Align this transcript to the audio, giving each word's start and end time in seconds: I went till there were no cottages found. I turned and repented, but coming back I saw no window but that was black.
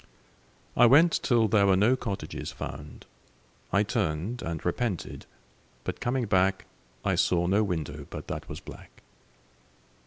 I 0.75 0.87
went 0.87 1.21
till 1.21 1.47
there 1.47 1.67
were 1.67 1.75
no 1.75 1.95
cottages 1.95 2.51
found. 2.51 3.05
I 3.71 3.83
turned 3.83 4.41
and 4.41 4.65
repented, 4.65 5.27
but 5.83 5.99
coming 5.99 6.25
back 6.25 6.65
I 7.05 7.13
saw 7.13 7.45
no 7.45 7.63
window 7.63 8.07
but 8.09 8.25
that 8.27 8.49
was 8.49 8.59
black. 8.61 9.03